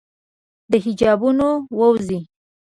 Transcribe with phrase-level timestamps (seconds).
[0.71, 2.19] د حجابونو ووزي